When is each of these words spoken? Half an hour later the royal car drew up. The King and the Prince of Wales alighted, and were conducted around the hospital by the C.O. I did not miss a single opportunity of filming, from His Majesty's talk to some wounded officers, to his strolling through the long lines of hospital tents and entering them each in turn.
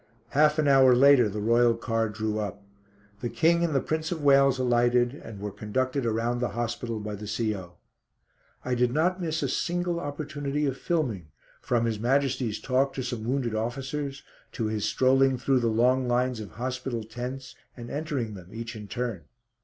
Half 0.29 0.57
an 0.57 0.67
hour 0.67 0.95
later 0.95 1.29
the 1.29 1.39
royal 1.41 1.75
car 1.75 2.09
drew 2.09 2.39
up. 2.39 2.63
The 3.19 3.29
King 3.29 3.63
and 3.63 3.75
the 3.75 3.79
Prince 3.79 4.11
of 4.11 4.23
Wales 4.23 4.57
alighted, 4.57 5.13
and 5.13 5.39
were 5.39 5.51
conducted 5.51 6.07
around 6.07 6.39
the 6.39 6.47
hospital 6.57 6.99
by 6.99 7.13
the 7.13 7.27
C.O. 7.27 7.73
I 8.65 8.73
did 8.73 8.91
not 8.91 9.21
miss 9.21 9.43
a 9.43 9.47
single 9.47 9.99
opportunity 9.99 10.65
of 10.65 10.75
filming, 10.75 11.27
from 11.61 11.85
His 11.85 11.99
Majesty's 11.99 12.59
talk 12.59 12.93
to 12.93 13.03
some 13.03 13.25
wounded 13.25 13.53
officers, 13.53 14.23
to 14.53 14.65
his 14.65 14.85
strolling 14.85 15.37
through 15.37 15.59
the 15.59 15.67
long 15.67 16.07
lines 16.07 16.39
of 16.39 16.53
hospital 16.53 17.03
tents 17.03 17.53
and 17.77 17.91
entering 17.91 18.33
them 18.33 18.49
each 18.51 18.75
in 18.75 18.87
turn. 18.87 19.25